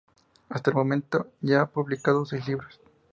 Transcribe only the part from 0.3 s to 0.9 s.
Hasta el